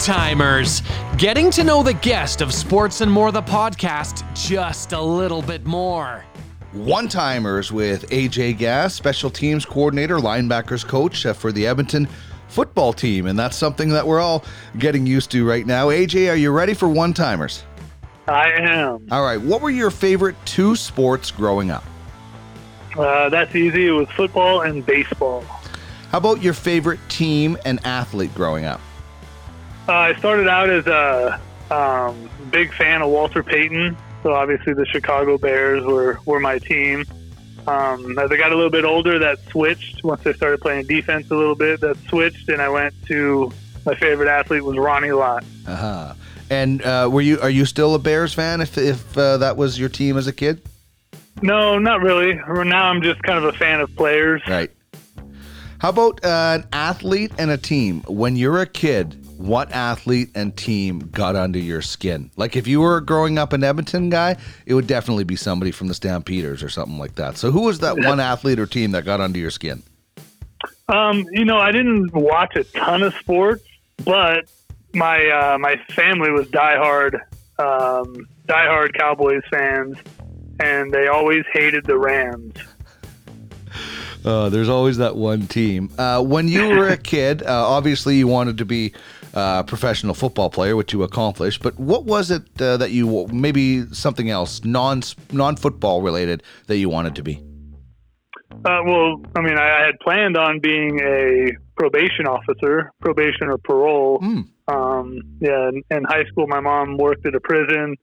[0.00, 0.82] is One Timers,
[1.16, 5.66] getting to know the guest of Sports and More the podcast just a little bit
[5.66, 6.24] more.
[6.72, 12.08] One timers with AJ Gass, special teams coordinator, linebackers coach for the Edmonton
[12.48, 13.26] football team.
[13.26, 14.44] And that's something that we're all
[14.78, 15.88] getting used to right now.
[15.88, 17.64] AJ, are you ready for one timers?
[18.28, 19.06] I am.
[19.10, 19.40] All right.
[19.40, 21.84] What were your favorite two sports growing up?
[22.96, 23.88] Uh, that's easy.
[23.88, 25.42] It was football and baseball.
[26.10, 28.80] How about your favorite team and athlete growing up?
[29.90, 31.40] Uh, I started out as a
[31.74, 33.96] um, big fan of Walter Payton.
[34.22, 37.04] So obviously the Chicago Bears were, were my team.
[37.66, 40.04] Um, as I got a little bit older, that switched.
[40.04, 43.50] Once I started playing defense a little bit, that switched, and I went to
[43.84, 45.44] my favorite athlete was Ronnie Lott.
[45.66, 46.14] Uh-huh.
[46.50, 48.60] And uh, were you are you still a Bears fan?
[48.60, 50.62] If if uh, that was your team as a kid?
[51.42, 52.34] No, not really.
[52.34, 54.40] Now I'm just kind of a fan of players.
[54.46, 54.70] Right.
[55.80, 58.02] How about uh, an athlete and a team?
[58.06, 62.30] When you're a kid, what athlete and team got under your skin?
[62.36, 65.88] Like if you were growing up an Edmonton guy, it would definitely be somebody from
[65.88, 67.38] the Stampeders or something like that.
[67.38, 69.82] So who was that one athlete or team that got under your skin?
[70.88, 73.64] Um, you know, I didn't watch a ton of sports,
[74.04, 74.50] but
[74.92, 77.14] my uh, my family was diehard
[77.58, 79.96] um, diehard Cowboys fans,
[80.58, 82.56] and they always hated the Rams.
[84.22, 85.90] Uh, there's always that one team.
[85.96, 88.92] Uh, when you were a kid, uh, obviously you wanted to be
[89.34, 91.62] a professional football player, which you accomplished.
[91.62, 96.78] But what was it uh, that you maybe something else non non football related that
[96.78, 97.42] you wanted to be?
[98.64, 104.18] Uh, well, I mean, I had planned on being a probation officer, probation or parole.
[104.20, 104.48] Mm.
[104.68, 107.96] Um, yeah, in, in high school, my mom worked at a prison,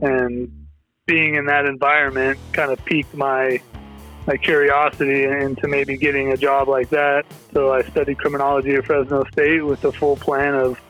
[0.00, 0.66] and
[1.06, 3.60] being in that environment kind of piqued my
[4.26, 7.24] my curiosity into maybe getting a job like that.
[7.52, 10.80] So I studied criminology at Fresno State with the full plan of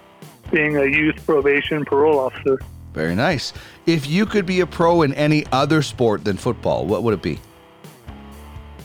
[0.51, 2.59] being a youth probation parole officer.
[2.93, 3.53] Very nice.
[3.87, 7.23] If you could be a pro in any other sport than football, what would it
[7.23, 7.41] be?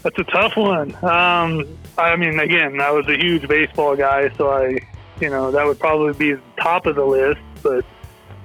[0.04, 0.96] That's a tough one.
[1.04, 4.80] Um, I mean, again, I was a huge baseball guy, so I,
[5.20, 7.42] you know, that would probably be the top of the list.
[7.62, 7.84] But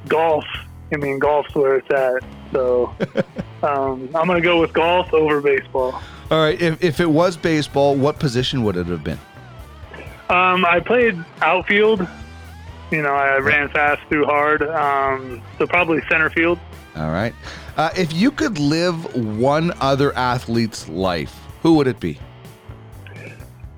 [0.08, 0.44] golf,
[0.92, 2.24] I mean, golf's where it's at.
[2.50, 2.92] So
[3.62, 6.02] um, I'm going to go with golf over baseball.
[6.30, 6.60] All right.
[6.60, 9.18] If, if it was baseball, what position would it have been?
[10.28, 12.06] Um, I played outfield.
[12.90, 14.62] You know, I ran fast, threw hard.
[14.62, 16.58] Um, so probably center field.
[16.96, 17.34] All right.
[17.76, 22.18] Uh, if you could live one other athlete's life, who would it be?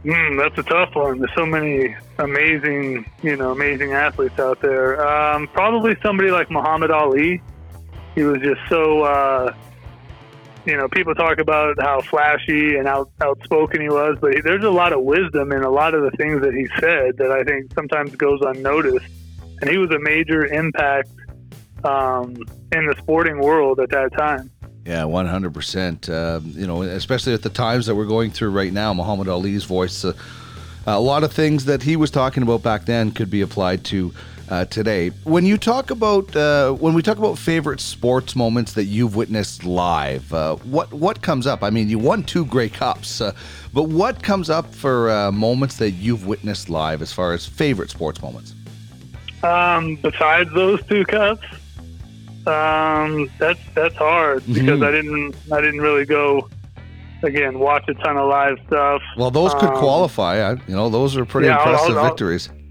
[0.05, 1.19] Mm, that's a tough one.
[1.19, 5.07] There's so many amazing, you know, amazing athletes out there.
[5.07, 7.41] Um, probably somebody like Muhammad Ali.
[8.15, 9.55] He was just so, uh,
[10.67, 14.65] you know, people talk about how flashy and out, outspoken he was, but he, there's
[14.65, 17.45] a lot of wisdom in a lot of the things that he said that I
[17.45, 19.07] think sometimes goes unnoticed.
[19.61, 21.11] And he was a major impact
[21.85, 22.35] um,
[22.73, 24.51] in the sporting world at that time.
[24.85, 26.09] Yeah, one hundred percent.
[26.09, 29.65] Uh, You know, especially at the times that we're going through right now, Muhammad Ali's
[29.65, 30.05] voice.
[30.05, 30.13] Uh,
[30.87, 34.13] a lot of things that he was talking about back then could be applied to
[34.49, 35.09] uh, today.
[35.25, 39.65] When you talk about uh, when we talk about favorite sports moments that you've witnessed
[39.65, 41.63] live, uh, what what comes up?
[41.63, 43.33] I mean, you won two Grey Cups, uh,
[43.73, 47.91] but what comes up for uh, moments that you've witnessed live as far as favorite
[47.91, 48.55] sports moments?
[49.43, 51.45] Um, besides those two cups,
[52.47, 54.87] um, that's that's hard because Mhm.
[54.87, 56.49] I didn't I didn't really go
[57.23, 59.01] again watch a ton of live stuff.
[59.17, 60.51] Well, those could Um, qualify.
[60.51, 62.51] I, you know, those are pretty yeah, impressive I'll- I'll- victories.
[62.51, 62.64] I'll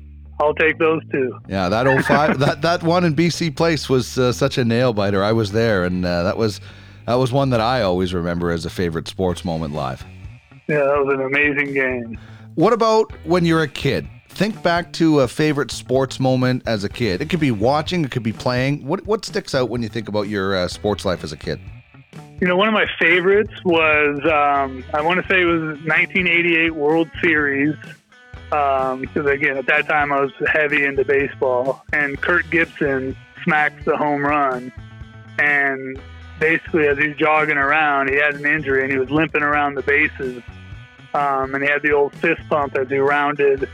[0.60, 1.38] take those two.
[1.48, 4.94] Yeah, that old 05 that that one in BC Place was uh, such a nail
[4.94, 5.24] biter.
[5.24, 6.60] I was there, and uh, that was
[7.06, 10.06] that was one that I always remember as a favorite sports moment live.
[10.68, 12.18] Yeah, that was an amazing game.
[12.56, 14.08] What about when you're a kid?
[14.30, 17.22] Think back to a favorite sports moment as a kid.
[17.22, 18.86] It could be watching, it could be playing.
[18.86, 21.60] What what sticks out when you think about your uh, sports life as a kid?
[22.42, 26.72] You know, one of my favorites was um, I want to say it was 1988
[26.72, 27.76] World Series.
[28.54, 33.84] Um, because again, at that time I was heavy into baseball, and Kirk Gibson smacked
[33.86, 34.72] the home run,
[35.40, 36.00] and
[36.40, 39.82] basically as he's jogging around, he had an injury and he was limping around the
[39.82, 40.44] bases,
[41.16, 43.68] um, and he had the old fist pump as he rounded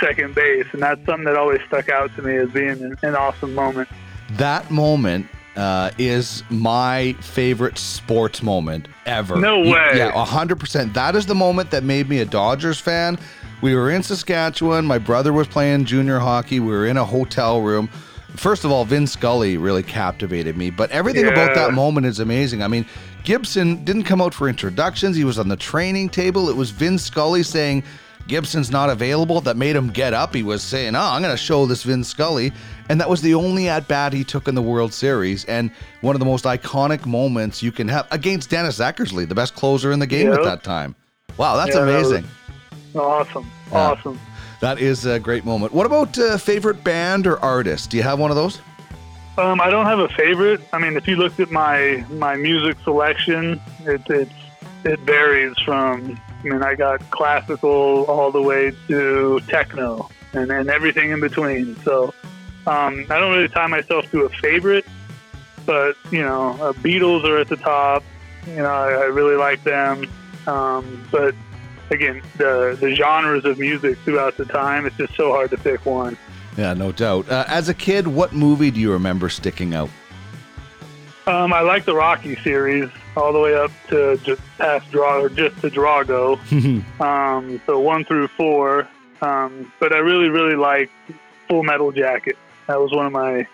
[0.00, 3.14] second base, and that's something that always stuck out to me as being an, an
[3.14, 3.88] awesome moment.
[4.32, 9.36] That moment uh, is my favorite sports moment ever.
[9.36, 9.92] No way.
[9.94, 10.94] Yeah, hundred percent.
[10.94, 13.18] That is the moment that made me a Dodgers fan.
[13.64, 14.84] We were in Saskatchewan.
[14.84, 16.60] My brother was playing junior hockey.
[16.60, 17.88] We were in a hotel room.
[18.36, 22.62] First of all, Vin Scully really captivated me, but everything about that moment is amazing.
[22.62, 22.84] I mean,
[23.22, 25.16] Gibson didn't come out for introductions.
[25.16, 26.50] He was on the training table.
[26.50, 27.84] It was Vin Scully saying,
[28.28, 30.34] Gibson's not available that made him get up.
[30.34, 32.52] He was saying, "Oh, I'm going to show this Vin Scully,"
[32.90, 35.70] and that was the only at bat he took in the World Series, and
[36.02, 39.90] one of the most iconic moments you can have against Dennis Eckersley, the best closer
[39.90, 40.38] in the game Yep.
[40.40, 40.94] at that time.
[41.38, 42.28] Wow, that's Yeah, that was- amazing.
[42.94, 43.50] Awesome.
[43.72, 44.20] Awesome.
[44.60, 45.72] That is a great moment.
[45.72, 47.90] What about uh, favorite band or artist?
[47.90, 48.60] Do you have one of those?
[49.36, 50.60] Um, I don't have a favorite.
[50.72, 54.32] I mean, if you looked at my my music selection, it it's,
[54.84, 56.20] it varies from.
[56.40, 61.76] I mean, I got classical all the way to techno, and and everything in between.
[61.82, 62.14] So
[62.66, 64.86] um, I don't really tie myself to a favorite,
[65.66, 68.04] but you know, uh, Beatles are at the top.
[68.46, 70.08] You know, I, I really like them.
[70.46, 71.34] Um, but
[71.90, 75.84] again, the the genres of music throughout the time, it's just so hard to pick
[75.86, 76.16] one.
[76.56, 77.28] Yeah, no doubt.
[77.28, 79.90] Uh, as a kid, what movie do you remember sticking out?
[81.26, 85.28] Um, I like the Rocky series all the way up to just past draw or
[85.28, 86.38] just to Drago.
[87.00, 88.88] um, so one through four.
[89.22, 90.90] Um, but I really, really like
[91.48, 92.36] Full Metal Jacket.
[92.66, 93.46] That was one of my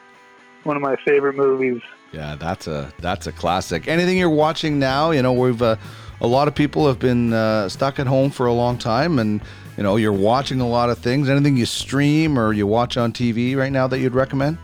[0.64, 1.80] one of my favorite movies.
[2.12, 3.86] Yeah, that's a that's a classic.
[3.86, 5.12] Anything you're watching now?
[5.12, 5.76] You know, we've uh,
[6.20, 9.40] a lot of people have been uh, stuck at home for a long time, and
[9.76, 11.28] you know, you're watching a lot of things.
[11.28, 14.58] Anything you stream or you watch on TV right now that you'd recommend?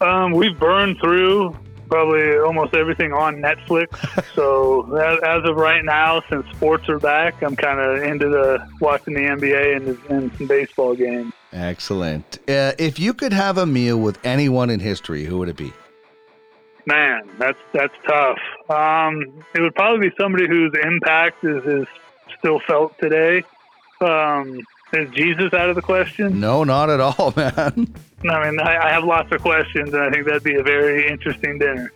[0.00, 1.56] Um, we've burned through
[1.90, 3.88] probably almost everything on Netflix.
[4.34, 8.66] so as, as of right now, since sports are back, I'm kind of into the
[8.80, 11.32] watching the NBA and, and some baseball games.
[11.52, 12.38] Excellent.
[12.48, 15.72] Uh, if you could have a meal with anyone in history, who would it be?
[16.86, 18.38] Man, that's that's tough.
[18.68, 21.86] Um, it would probably be somebody whose impact is, is
[22.38, 23.42] still felt today.
[24.00, 24.60] Um,
[24.92, 26.40] is Jesus out of the question?
[26.40, 27.94] No, not at all, man.
[28.28, 31.08] I mean, I, I have lots of questions, and I think that'd be a very
[31.08, 31.92] interesting dinner.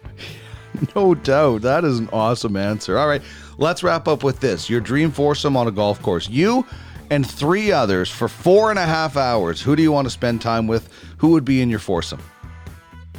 [0.94, 1.62] No doubt.
[1.62, 2.98] That is an awesome answer.
[2.98, 3.22] All right,
[3.58, 4.68] let's wrap up with this.
[4.68, 6.28] Your dream foursome on a golf course.
[6.28, 6.66] You
[7.10, 9.60] and three others for four and a half hours.
[9.62, 10.88] Who do you want to spend time with?
[11.18, 12.20] Who would be in your foursome?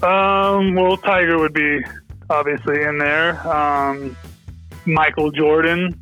[0.04, 1.84] Um, well, Tiger would be
[2.30, 3.46] obviously in there.
[3.48, 4.16] Um,
[4.86, 6.00] Michael Jordan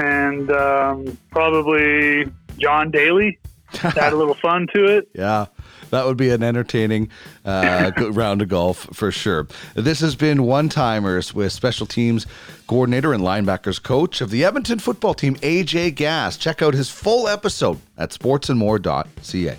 [0.00, 3.38] and um, probably John Daly.
[3.74, 5.08] To add a little fun to it.
[5.14, 5.46] Yeah,
[5.90, 7.10] that would be an entertaining
[7.44, 9.48] uh, round of golf for sure.
[9.74, 12.24] This has been One Timers with special teams
[12.68, 16.36] coordinator and linebackers coach of the Edmonton football team, AJ Gass.
[16.36, 19.58] Check out his full episode at sportsandmore.ca.